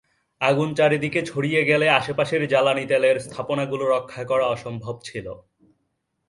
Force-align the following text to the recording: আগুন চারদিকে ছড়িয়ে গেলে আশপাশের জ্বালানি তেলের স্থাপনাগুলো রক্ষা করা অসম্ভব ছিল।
আগুন 0.41 0.69
চারদিকে 0.75 1.21
ছড়িয়ে 1.25 1.61
গেলে 1.65 1.87
আশপাশের 1.89 2.41
জ্বালানি 2.47 2.85
তেলের 2.85 3.17
স্থাপনাগুলো 3.19 3.83
রক্ষা 3.87 4.23
করা 4.23 4.45
অসম্ভব 4.47 4.95
ছিল। 5.03 5.27